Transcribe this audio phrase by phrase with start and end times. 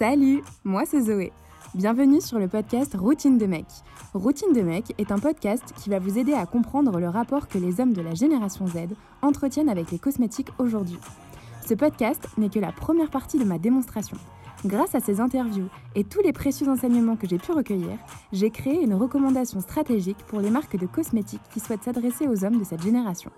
[0.00, 1.30] Salut, moi c'est Zoé.
[1.74, 3.66] Bienvenue sur le podcast Routine de mec.
[4.14, 7.58] Routine de mec est un podcast qui va vous aider à comprendre le rapport que
[7.58, 10.96] les hommes de la génération Z entretiennent avec les cosmétiques aujourd'hui.
[11.68, 14.16] Ce podcast n'est que la première partie de ma démonstration.
[14.66, 17.96] Grâce à ces interviews et tous les précieux enseignements que j'ai pu recueillir,
[18.30, 22.58] j'ai créé une recommandation stratégique pour les marques de cosmétiques qui souhaitent s'adresser aux hommes
[22.58, 23.30] de cette génération.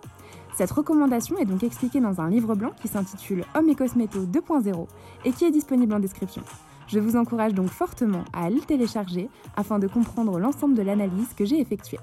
[0.57, 4.87] Cette recommandation est donc expliquée dans un livre blanc qui s'intitule Hommes et Cosméto 2.0
[5.25, 6.43] et qui est disponible en description.
[6.89, 11.45] Je vous encourage donc fortement à le télécharger afin de comprendre l'ensemble de l'analyse que
[11.45, 12.01] j'ai effectuée.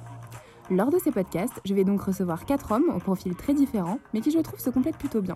[0.72, 4.22] Lors de ces podcasts, je vais donc recevoir quatre hommes au profil très différents, mais
[4.22, 5.36] qui je trouve se complètent plutôt bien.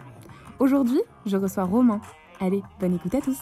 [0.59, 1.99] Aujourd'hui, je reçois Romain.
[2.39, 3.39] Allez, bonne écoute à tous.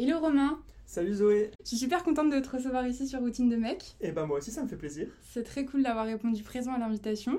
[0.00, 3.56] Hello Romain Salut Zoé Je suis super contente de te recevoir ici sur Routine de
[3.56, 3.96] Mec.
[4.00, 5.08] Et eh ben moi aussi ça me fait plaisir.
[5.28, 7.32] C'est très cool d'avoir répondu présent à l'invitation.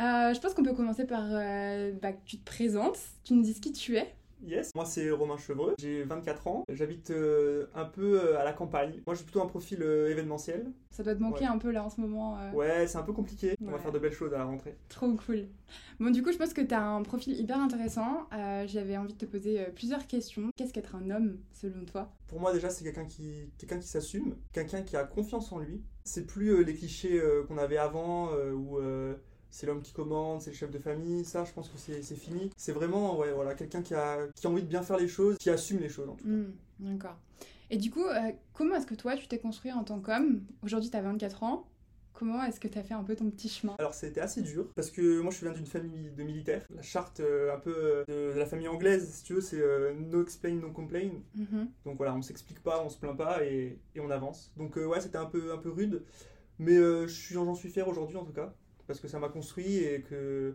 [0.00, 3.42] Euh, je pense qu'on peut commencer par euh, bah, que tu te présentes, tu nous
[3.42, 4.12] dises qui tu es.
[4.46, 8.52] Yes, moi c'est Romain Chevreux, j'ai 24 ans, j'habite euh, un peu euh, à la
[8.52, 9.00] campagne.
[9.06, 10.70] Moi j'ai plutôt un profil euh, événementiel.
[10.90, 12.38] Ça doit te manquer un peu là en ce moment.
[12.52, 13.56] Ouais, c'est un peu compliqué.
[13.64, 14.76] On va faire de belles choses à la rentrée.
[14.88, 15.48] Trop cool.
[15.98, 18.28] Bon, du coup, je pense que tu as un profil hyper intéressant.
[18.66, 20.50] J'avais envie de te poser plusieurs questions.
[20.54, 22.12] Qu'est-ce qu'être un homme selon toi?
[22.28, 25.82] Pour moi, déjà, c'est quelqu'un qui, quelqu'un qui s'assume, quelqu'un qui a confiance en lui.
[26.04, 28.78] C'est plus les clichés qu'on avait avant où
[29.54, 32.50] c'est l'homme qui commande, c'est le chef de famille, ça je pense que c'est fini.
[32.56, 35.38] C'est vraiment ouais, voilà, quelqu'un qui a, qui a envie de bien faire les choses,
[35.38, 36.30] qui assume les choses en tout cas.
[36.30, 37.16] Hmm, d'accord.
[37.70, 40.42] Et du coup, euh, comment est-ce que toi tu t'es construit en tant qu'homme?
[40.64, 41.68] Aujourd'hui tu as 24 ans.
[42.14, 43.76] Comment est-ce que tu as fait un peu ton petit chemin?
[43.78, 46.66] Alors c'était assez dur parce que moi je viens d'une famille de militaires.
[46.74, 49.62] La charte euh, un peu euh, de la famille anglaise, si tu veux, c'est
[49.94, 51.10] no explain, no complain.
[51.38, 51.66] Mm-hmm.
[51.84, 54.52] Donc voilà, on s'explique pas, on se plaint pas et, et on avance.
[54.56, 56.02] Donc ouais, c'était un peu, un peu rude.
[56.58, 58.52] Mais j'en suis fier aujourd'hui en tout cas
[58.86, 60.54] parce que ça m'a construit et que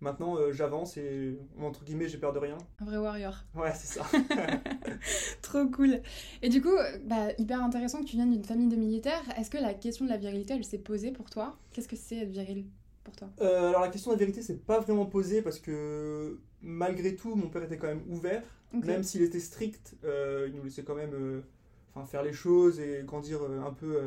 [0.00, 2.58] maintenant euh, j'avance et entre guillemets j'ai peur de rien.
[2.80, 3.44] Un vrai warrior.
[3.54, 4.06] Ouais, c'est ça.
[5.42, 6.00] Trop cool.
[6.42, 9.22] Et du coup, bah, hyper intéressant que tu viennes d'une famille de militaires.
[9.38, 11.58] Est-ce que la question de la virilité, elle s'est posée pour toi?
[11.72, 12.64] Qu'est-ce que c'est être viril
[13.04, 13.28] pour toi?
[13.40, 17.34] Euh, Alors la question de la vérité, c'est pas vraiment posée parce que malgré tout,
[17.34, 18.42] mon père était quand même ouvert.
[18.72, 21.42] Même s'il était strict, euh, il nous laissait quand même
[22.06, 23.98] faire les choses et grandir un peu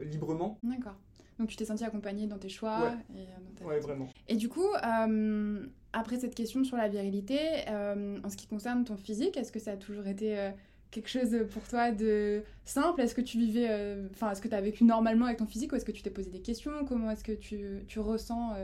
[0.00, 0.58] librement.
[0.62, 0.96] D'accord.
[1.42, 2.94] Donc tu t'es senti accompagnée dans tes choix.
[3.10, 4.08] Ouais, et, ouais vraiment.
[4.28, 7.36] Et du coup, euh, après cette question sur la virilité,
[7.68, 10.50] euh, en ce qui concerne ton physique, est-ce que ça a toujours été euh,
[10.92, 13.00] quelque chose pour toi de simple?
[13.00, 13.68] Est-ce que tu vivais,
[14.12, 16.10] enfin, est-ce que tu as vécu normalement avec ton physique ou est-ce que tu t'es
[16.10, 16.84] posé des questions?
[16.86, 18.54] Comment est-ce que tu, tu ressens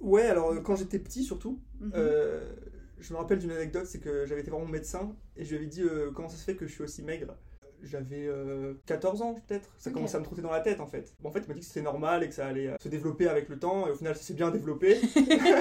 [0.00, 1.92] Ouais, alors quand j'étais petit surtout, mhm.
[2.98, 5.58] je me rappelle d'une anecdote, c'est que j'avais été voir mon médecin et je lui
[5.58, 5.84] avais dit
[6.16, 7.36] comment ça se fait que je suis aussi maigre?
[7.82, 8.28] J'avais
[8.86, 9.68] 14 euh, ans peut-être.
[9.78, 11.14] Ça commençait à me trotter dans la tête en fait.
[11.20, 12.88] Bon, en fait, il m'a dit que c'était normal et que ça allait euh, se
[12.88, 13.86] développer avec le temps.
[13.86, 15.00] Et au final, ça s'est bien développé.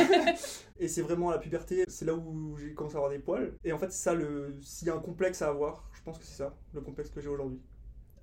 [0.80, 3.54] et c'est vraiment à la puberté, c'est là où j'ai commencé à avoir des poils.
[3.64, 4.56] Et en fait, ça, le...
[4.62, 7.22] s'il y a un complexe à avoir, je pense que c'est ça, le complexe que
[7.22, 7.62] j'ai aujourd'hui.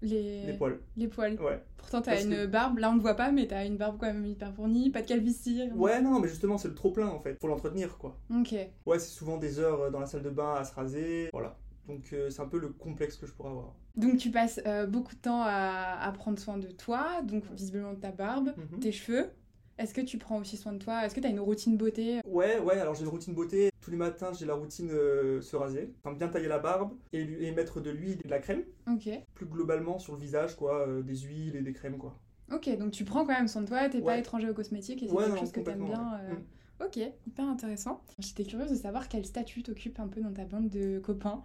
[0.01, 0.47] Les...
[0.47, 0.79] les poils.
[0.97, 1.41] Les poils.
[1.41, 1.61] Ouais.
[1.77, 4.25] Pourtant, t'as une barbe, là on ne voit pas, mais t'as une barbe quand même
[4.25, 5.69] hyper fournie, pas de calvitie.
[5.75, 7.37] Ouais, non, mais justement, c'est le trop plein en fait.
[7.41, 8.17] Faut l'entretenir quoi.
[8.31, 8.55] Ok.
[8.87, 11.31] Ouais, c'est souvent des heures euh, dans la salle de bain à se raser.
[11.33, 11.57] Voilà.
[11.88, 13.75] Donc c'est un peu le complexe que je pourrais avoir.
[13.97, 17.99] Donc tu passes euh, beaucoup de temps à, prendre soin de toi, donc visiblement de
[17.99, 18.78] ta barbe, mhm.
[18.78, 19.31] tes cheveux.
[19.76, 21.04] Est-ce que tu prends aussi soin de toi?
[21.04, 22.21] Est-ce que tu as une routine beauté?
[22.25, 23.71] Ouais, ouais, alors j'ai une routine beauté.
[23.81, 27.50] Tous les matins, j'ai la routine euh, se raser, enfin bien tailler la barbe et,
[27.53, 28.65] mettre de l'huile et de la crème.
[28.88, 29.09] Ok.
[29.34, 32.19] Plus globalement sur le visage, quoi, euh, des huiles et des crèmes, quoi.
[32.53, 35.09] Ok, donc tu prends quand même soin de toi, t'es pas étranger aux cosmétiques et
[35.09, 36.03] c'est quelque chose que t'aimes bien.
[36.03, 36.43] Mm.
[36.84, 38.03] Ok, hyper intéressant.
[38.19, 41.44] J'étais curieuse de savoir quel statut t'occupe un peu dans ta bande de copains.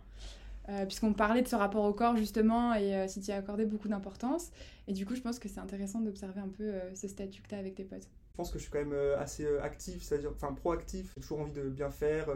[0.69, 3.38] Euh, puisqu'on parlait de ce rapport au corps justement et euh, si tu y as
[3.38, 4.51] accordé beaucoup d'importance.
[4.88, 7.49] Et du coup, je pense que c'est intéressant d'observer un peu euh, ce statut que
[7.49, 8.07] tu as avec tes potes.
[8.31, 11.51] Je pense que je suis quand même assez actif, c'est-à-dire enfin proactif, j'ai toujours envie
[11.51, 12.29] de bien faire.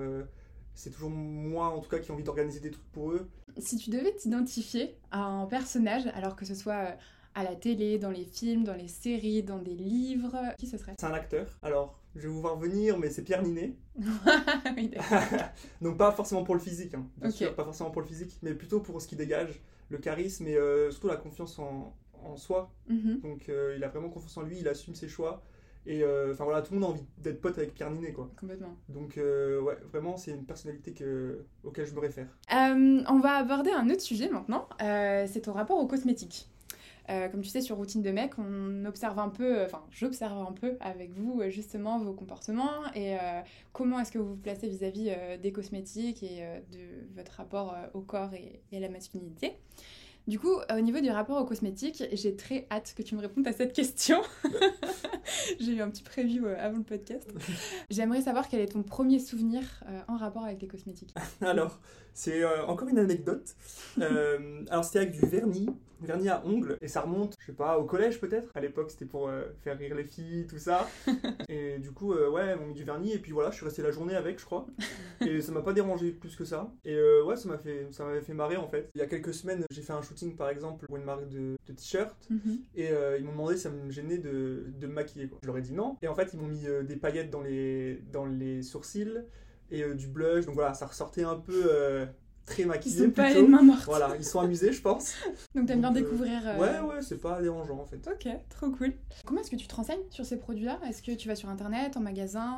[0.76, 3.28] c'est toujours moi en tout cas qui ai envie d'organiser des trucs pour eux.
[3.58, 6.96] Si tu devais t'identifier à un personnage, alors que ce soit
[7.38, 10.96] à la télé, dans les films, dans les séries, dans des livres, qui ce serait?
[11.00, 11.46] C'est un acteur.
[11.62, 13.76] Alors, je vais vous voir venir, mais c'est Pierre Ninet.
[14.76, 14.90] oui,
[15.82, 18.56] Donc pas forcément pour le physique, hein, bien sûr, pas forcément pour le physique, mais
[18.56, 22.72] plutôt pour ce qui dégage, le charisme et euh, surtout la confiance en, en soi.
[22.90, 23.20] Mhm.
[23.22, 25.44] Donc euh, il a vraiment confiance en lui, il assume ses choix.
[25.86, 28.32] Et euh, enfin voilà, tout le monde a envie d'être pote avec Pierre Ninet, quoi.
[28.38, 28.76] Complètement.
[28.90, 32.28] Donc ouais, vraiment, c'est une personnalité que, auquel je me réfère.
[32.52, 36.50] on va aborder un autre sujet maintenant, c'est ton rapport aux cosmétiques.
[37.10, 40.52] Euh, comme tu sais, sur Routine de mec, on observe un peu, enfin, j'observe un
[40.52, 44.68] peu avec vous euh, justement vos comportements et euh, comment est-ce que vous vous placez
[44.68, 45.12] vis-à-vis
[45.42, 49.54] des cosmétiques et de votre rapport au corps et, à la masculinité.
[50.28, 53.48] Du coup, au niveau du rapport aux cosmétiques, j'ai très hâte que tu me répondes
[53.48, 54.22] à cette question.
[55.60, 57.30] j'ai eu un petit preview euh, avant le podcast.
[57.90, 61.14] J'aimerais savoir quel est ton premier souvenir euh, en rapport avec les cosmétiques.
[61.42, 61.80] Alors,
[62.14, 63.56] c'est euh, encore une anecdote.
[64.00, 65.70] alors, c'était avec du vernis,
[66.02, 68.52] vernis à ongles, et ça remonte, je sais pas, au collège peut-être?
[68.56, 69.30] À l'époque, c'était pour
[69.64, 70.88] faire rire les filles, tout ça.
[71.50, 73.92] et du coup, ouais, on mis du vernis, et puis voilà, je suis resté la
[73.92, 74.68] journée avec, je crois.
[75.26, 76.72] Et ça m'a pas dérangé plus que ça.
[76.86, 78.90] Et ouais, ça m'a fait, ça m'avait fait marrer en fait.
[78.96, 81.56] Il y a quelques semaines, j'ai fait un shooting par exemple pour une marque de,
[81.66, 82.60] t-shirt, mhm.
[82.76, 85.28] et ils m'ont demandé si ça me gênait de, de me maquiller.
[85.28, 85.40] Quoi.
[85.42, 85.98] Je leur ai dit non.
[86.02, 89.24] Et en fait, ils m'ont mis des paillettes dans les, dans les sourcils
[89.72, 90.46] et euh, du blush.
[90.46, 92.06] Donc voilà, ça ressortait un peu euh,
[92.58, 92.96] très maquillé.
[92.96, 93.34] Ils sont pas.
[93.86, 95.16] Voilà, ils sont amusés, je pense.
[95.56, 96.42] Donc t'aimes bien euh, découvrir.
[96.60, 98.08] Ouais, ouais, c'est pas dérangeant en fait.
[98.08, 98.94] Ok, trop cool.
[99.26, 100.80] Comment est-ce que tu te renseignes sur ces produits-là?
[100.88, 102.58] Est-ce que tu vas sur internet, en magasin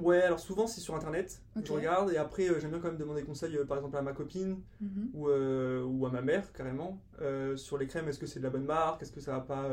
[0.00, 1.40] Ouais, alors souvent c'est sur internet.
[1.62, 4.58] Je regarde et après j'aime bien quand même demander conseils, par exemple à ma copine
[4.80, 5.10] mhm.
[5.14, 6.98] ou, ou, à ma mère carrément
[7.56, 8.08] sur les crèmes.
[8.08, 9.02] Est-ce que c'est de la bonne marque?
[9.02, 9.68] Est-ce que ça va pas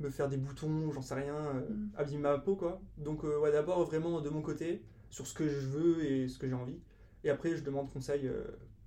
[0.00, 1.90] me faire des boutons, j'en sais rien, mm.
[1.96, 2.80] abîmer ma peau quoi.
[2.98, 6.48] Donc ouais, d'abord vraiment de mon côté sur ce que je veux et ce que
[6.48, 6.80] j'ai envie.
[7.24, 8.44] Et après, je demande conseil euh,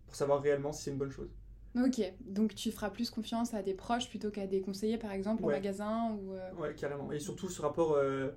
[0.07, 1.29] pour savoir réellement si c'est une bonne chose.
[1.75, 5.43] Ok, donc tu feras plus confiance à des proches plutôt qu'à des conseillers par exemple
[5.43, 7.11] au magasin ou euh, Ouais, carrément.
[7.11, 8.29] Et surtout ce rapport euh,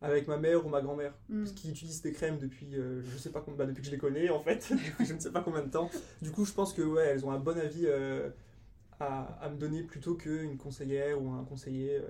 [0.00, 1.42] avec ma mère ou ma grand-mère, hmm.
[1.42, 3.98] parce qu'ils utilisent des crèmes depuis je sais pas combien, bah, depuis que je les
[3.98, 4.72] connais en fait,
[5.04, 5.90] je ne sais pas combien de temps.
[6.22, 7.86] Du coup, je pense que ouais, elles ont un bon avis
[9.00, 12.00] à, à, me donner plutôt qu'une conseillère ou un conseiller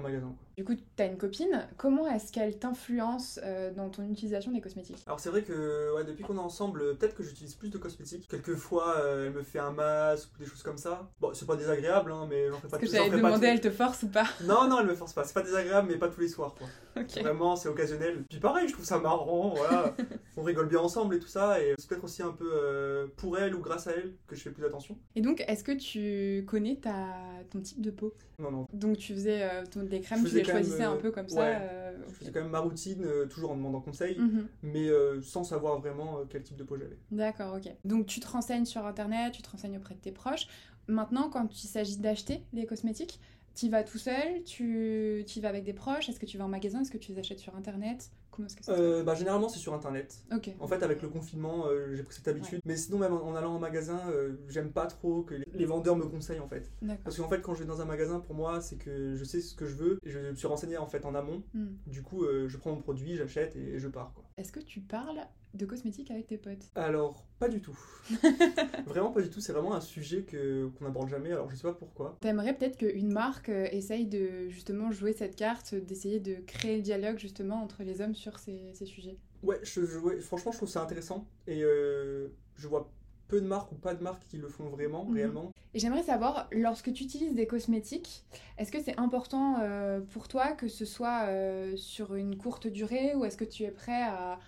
[0.00, 0.34] magasin.
[0.56, 4.60] Du coup, tu as une copine, comment est-ce qu'elle t'influence euh, dans ton utilisation des
[4.60, 5.02] cosmétiques?
[5.06, 8.26] Alors c'est vrai que ouais, depuis qu'on est ensemble, peut-être que j'utilise plus de cosmétiques.
[8.28, 11.10] Quelquefois, euh, elle me fait un masque ou des choses comme ça.
[11.20, 13.10] Bon, c'est pas désagréable, hein, mais j'en fais pas tous les soirs.
[13.10, 14.26] demandé, elle te force ou pas?
[14.44, 15.24] Non, non, elle me force pas.
[15.24, 16.54] C'est pas désagréable, mais pas tous les soirs.
[16.54, 16.68] Quoi.
[17.20, 18.24] Vraiment, c'est occasionnel.
[18.28, 19.94] Puis pareil, je trouve ça marrant, voilà.
[20.36, 21.60] On rigole bien ensemble et tout ça.
[21.60, 24.42] Et c'est peut-être aussi un peu euh, pour elle ou grâce à elle que je
[24.42, 24.98] fais plus attention.
[25.14, 27.06] Et donc, est-ce que tu connais ta...
[27.50, 28.14] ton type de peau?
[28.38, 28.66] Non, non.
[28.72, 31.46] Donc tu faisais ton des crèmes, tu les choisissais un euh, peu comme ça.
[31.46, 34.48] Euh, je faisais quand même ma routine, euh, toujours en demandant conseil, mhm.
[34.62, 34.88] mais
[35.22, 36.98] sans savoir vraiment quel type de peau j'avais.
[37.10, 37.72] D'accord, ok.
[37.84, 40.46] Donc tu te renseignes sur internet, tu te renseignes auprès de tes proches.
[40.88, 43.20] Maintenant, quand il s'agit d'acheter les cosmétiques,
[43.56, 46.48] tu vas tout seul, tu y vas avec des proches, est-ce que tu vas en
[46.48, 48.10] magasin, est-ce que tu les achètes sur internet?
[48.30, 50.22] Comment est-ce que euh, bah, Généralement, c'est sur internet.
[50.60, 52.60] En fait, avec le confinement, euh, j'ai pris cette habitude.
[52.66, 56.04] Mais sinon, même en, allant en magasin, euh, j'aime pas trop que les, vendeurs me
[56.04, 56.70] conseillent en fait.
[57.02, 59.40] Parce qu'en fait, quand je vais dans un magasin, pour moi, c'est que je sais
[59.40, 61.42] ce que je veux et je me suis renseigné en fait en amont.
[61.54, 61.76] Hmm.
[61.86, 64.12] Du coup, je prends mon produit, j'achète et, je pars.
[64.38, 65.22] Est-ce que tu parles
[65.54, 66.70] de cosmétiques avec tes potes?
[66.74, 67.78] Alors, pas du tout.
[68.86, 69.40] vraiment pas du tout.
[69.40, 71.32] C'est vraiment un sujet que qu'on n'aborde jamais.
[71.32, 72.18] Alors, je sais pas pourquoi.
[72.20, 77.18] T'aimerais peut-être qu'une marque essaye de justement jouer cette carte, d'essayer de créer le dialogue
[77.18, 79.16] justement entre les hommes sur ces, sujets?
[79.42, 79.80] Ouais, je,
[80.20, 81.26] franchement, je trouve ça intéressant.
[81.46, 82.92] Et euh, je vois
[83.28, 85.14] peu de marques ou pas de marques qui le font vraiment, mhm.
[85.14, 85.52] réellement.
[85.74, 88.24] Et j'aimerais savoir, lorsque tu utilises des cosmétiques,
[88.58, 93.14] est-ce que c'est important euh, pour toi que ce soit euh, sur une courte durée
[93.14, 94.38] ou est-ce que tu es prêt à,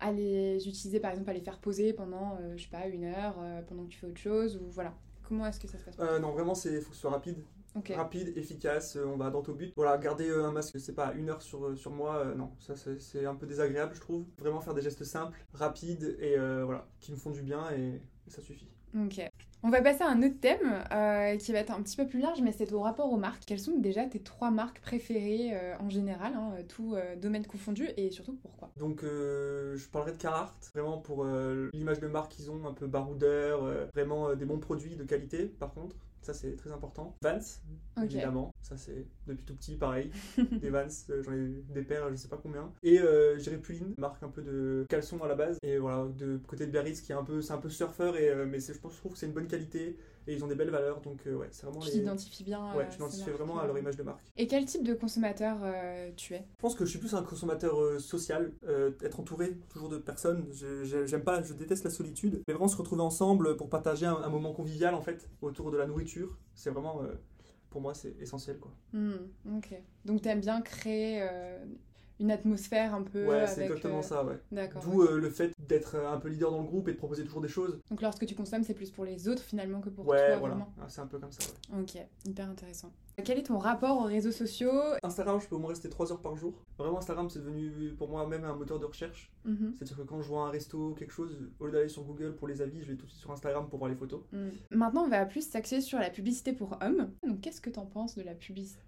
[0.00, 3.36] à, les utiliser, par exemple, à les faire poser pendant, je sais pas, une heure,
[3.68, 4.92] pendant que tu fais autre chose ou voilà
[5.26, 7.38] Comment est-ce que ça se passe Non, vraiment, il faut que ce soit rapide.
[7.94, 9.72] Rapide, efficace, euh, on va dans au but.
[9.76, 12.74] Voilà, garder euh, un masque, c'est pas une heure sur, euh, sur moi, non, ça
[12.76, 14.24] c'est un peu désagréable, je trouve.
[14.38, 18.40] Vraiment faire des gestes simples, rapides et voilà, qui me font du bien et, ça
[18.40, 18.68] suffit.
[18.96, 19.20] Ok.
[19.62, 22.40] On va passer à un autre thème qui va être un petit peu plus large,
[22.42, 23.42] mais c'est au rapport aux marques.
[23.46, 28.38] Quelles sont déjà tes trois marques préférées en général, hein, tout domaine confondu, et surtout
[28.40, 28.70] pourquoi?
[28.76, 33.88] Donc, je parlerai de Carhartt, vraiment pour l'image de marque qu'ils ont, un peu baroudeur,
[33.92, 35.96] vraiment des bons produits de qualité par contre.
[36.24, 37.14] Ça, c'est très important.
[37.20, 37.38] Vans,
[38.02, 38.50] évidemment.
[38.62, 40.10] Ça, c'est depuis tout petit, pareil.
[40.62, 42.72] des Vans, euh, j'en ai des paires, je sais pas combien.
[42.82, 45.58] Et euh, j'irai Puline, marque un peu de caleçon à la base.
[45.62, 48.30] Et voilà, de côté de Biarritz, qui est un peu, c'est un peu surfeur, et,
[48.30, 51.00] euh, mais je trouve que c'est une bonne qualité et ils ont des belles valeurs.
[51.00, 51.80] Donc, euh, ouais, c'est vraiment.
[51.80, 52.74] Tu t'identifies bien.
[52.74, 54.24] Ouais, tu t'identifies vraiment à leur image de marque.
[54.36, 56.44] Et quel type de consommateur euh, tu es?
[56.56, 58.52] Je pense que je suis plus un consommateur euh, social,
[59.02, 60.46] être entouré toujours de personnes.
[60.52, 62.42] J'aime pas, je déteste la solitude.
[62.48, 65.86] Mais vraiment se retrouver ensemble pour partager un, moment convivial en fait autour de la
[65.86, 67.02] nourriture, c'est vraiment.
[67.70, 68.72] pour moi, c'est essentiel quoi.
[68.92, 69.16] Hmm,
[69.56, 69.80] ok.
[70.04, 71.28] Donc, tu aimes bien créer
[72.20, 73.26] une atmosphère un peu.
[73.26, 74.38] Ouais, c'est exactement euh, ça, ouais.
[74.52, 74.82] D'accord.
[74.82, 77.40] D'où euh, le fait d'être un peu leader dans le groupe et de proposer toujours
[77.40, 77.80] des choses.
[77.90, 80.58] Donc lorsque tu consommes, c'est plus pour les autres finalement que pour ouais, toi, voilà.
[80.80, 81.40] Ah, c'est un peu comme ça,
[81.72, 81.80] ouais.
[81.80, 82.92] Ok, hyper intéressant.
[83.22, 84.72] Quel est ton rapport aux réseaux sociaux?
[85.02, 86.54] Instagram, je peux au moins rester 3 heures par jour.
[86.78, 89.30] Vraiment, Instagram, c'est devenu pour moi même un moteur de recherche.
[89.44, 89.74] Mhm.
[89.76, 92.48] C'est-à-dire que quand je vois un resto quelque chose, au lieu d'aller sur Google pour
[92.48, 94.20] les avis, je vais tout de suite sur Instagram pour voir les photos.
[94.32, 94.48] Mm.
[94.70, 97.10] Maintenant, on va plus s'axer sur la publicité pour hommes.
[97.26, 98.34] Donc, qu'est-ce que tu en penses de la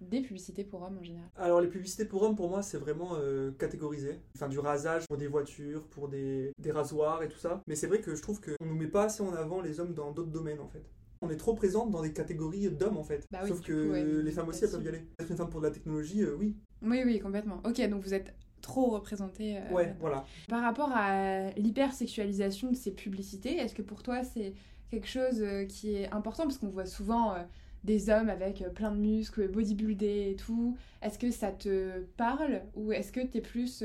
[0.01, 1.29] des publicités pour hommes en général?
[1.35, 4.19] Alors, les publicités pour hommes, pour moi, c'est vraiment euh, catégorisé.
[4.35, 7.61] Enfin, du rasage pour des voitures, pour des, des rasoirs et tout ça.
[7.67, 9.93] Mais c'est vrai que je trouve qu'on nous met pas assez en avant les hommes
[9.93, 10.83] dans d'autres domaines en fait.
[11.21, 13.25] On est trop présente dans des catégories d'hommes en fait.
[13.31, 15.01] Bah oui, Sauf que coup, ouais, les femmes aussi elles peuvent y aller.
[15.19, 16.55] Être une femme pour de la technologie, euh, oui.
[16.81, 17.61] Oui, oui, complètement.
[17.65, 19.57] Ok, donc vous êtes trop représenté.
[19.57, 20.25] euh, Ouais, voilà.
[20.47, 24.53] Par rapport à l'hypersexualisation de ces publicités, est-ce que pour toi c'est
[24.91, 26.43] quelque chose euh, qui est important?
[26.43, 27.39] Parce qu'on voit souvent euh,
[27.83, 30.77] des hommes avec plein de muscles, bodybuildés et tout.
[31.01, 32.61] Est-ce que ça te parle?
[32.75, 33.83] Ou est-ce que tu es plus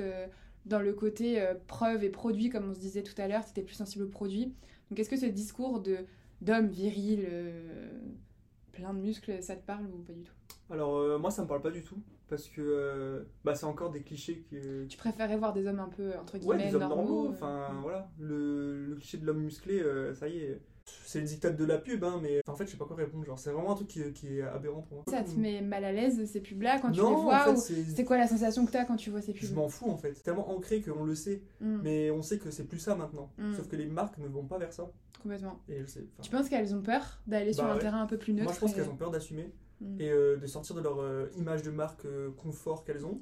[0.67, 3.63] dans le côté preuve et produit, comme on se disait tout à l'heure, tu étais
[3.63, 4.55] plus sensible au produit?
[4.91, 5.99] Donc est-ce que ce discours de
[6.43, 7.91] d'homme viril, euh,
[8.73, 10.35] plein de muscles, ça te parle ou pas du tout?
[10.71, 11.97] Alors euh, moi ça me parle pas du tout.
[12.29, 14.87] Parce que euh, bah, c'est encore des clichés que.
[14.87, 18.11] Tu préférais voir des hommes un peu, entre Ouais, guillemets, des hommes normaux, Enfin voilà.
[18.19, 19.83] Le, le cliché de l'homme musclé,
[20.15, 20.63] ça y est.
[21.05, 23.25] C'est le dictat de la pub, hein, mais en fait, je sais pas quoi répondre.
[23.25, 25.05] Genre, c'est vraiment un truc qui, qui est aberrant pour moi.
[25.09, 27.75] Ça te met mal à l'aise ces pubs-là quand tu les vois en ou fait,
[27.85, 29.97] c'est- quoi la sensation que t'as quand tu vois ces Je pubs m'en fous en
[29.97, 30.15] fait.
[30.15, 31.43] C'est tellement ancré qu'on le sait.
[31.61, 33.31] Mm, Mais on sait que c'est plus ça maintenant.
[33.39, 33.55] Mm.
[33.55, 34.91] Sauf que les marques ne vont pas vers ça.
[35.23, 35.61] Complètement.
[35.69, 36.01] Et je sais.
[36.01, 37.81] enfin, Tu penses qu'elles ont peur d'aller sur Bah un ouais.
[37.81, 40.01] terrain un peu plus neutre moi, je pense et- qu'elles ont peur d'assumer Mm.
[40.01, 43.21] et euh, de sortir de leur euh, image de marque euh, confort qu'elles ont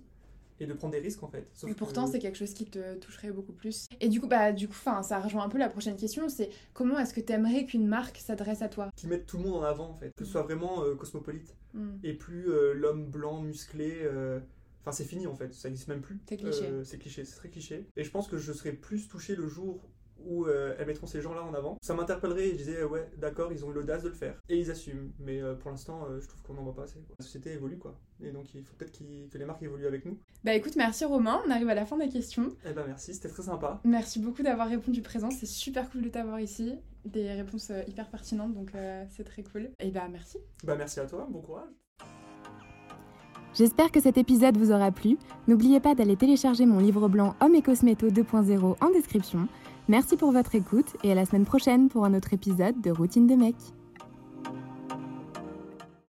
[0.60, 1.48] et de prendre des risques en fait.
[1.54, 3.86] Sauf Et pourtant, que- c'est quelque chose qui te toucherait beaucoup plus.
[4.00, 6.28] Et du coup, bah, du coup, ça rejoint un peu la prochaine question.
[6.28, 8.90] C'est comment est-ce que t'aimerais qu'une marque s'adresse à toi?
[8.96, 10.12] Qui mettent tout le monde en avant en fait.
[10.16, 11.98] Que ce soit vraiment euh, cosmopolite Mm.
[12.02, 14.00] et plus euh, l'homme blanc musclé.
[14.02, 14.40] euh,
[14.82, 16.18] Enfin, c'est fini en fait, ça existe même plus.
[16.26, 16.64] C'est cliché.
[16.84, 17.86] C'est cliché, c'est très cliché.
[17.96, 19.78] Et je pense que je serais plus touché le jour
[20.24, 21.76] où euh, elles mettront ces gens-là en avant.
[21.82, 24.40] Ça m'interpellerait et je disais, ouais, d'accord, ils ont eu l'audace de le faire.
[24.48, 25.12] Et ils assument.
[25.18, 27.00] Mais euh, pour l'instant, euh, je trouve qu'on n'en voit pas assez.
[27.00, 27.16] quoi.
[27.18, 27.98] La société évolue, quoi.
[28.22, 30.18] Et donc, il faut peut-être que les marques évoluent avec nous.
[30.44, 31.40] Bah écoute, merci Romain.
[31.46, 32.54] On arrive à la fin des questions.
[32.68, 33.80] Eh ben, merci, c'était très sympa.
[33.84, 35.30] Merci beaucoup d'avoir répondu présent.
[35.30, 36.74] C'est super cool de t'avoir ici.
[37.04, 39.70] Des réponses hyper pertinentes, donc euh, c'est très cool.
[39.78, 40.36] Et bah merci.
[40.64, 41.70] Bah, merci à toi, bon courage.
[43.54, 45.18] J'espère que cet épisode vous aura plu.
[45.48, 49.48] N'oubliez pas d'aller télécharger mon livre blanc Homme et Cosméto 2.0 en description.
[49.90, 53.26] Merci pour votre écoute et à la semaine prochaine pour un autre épisode de Routine
[53.26, 53.56] de mec.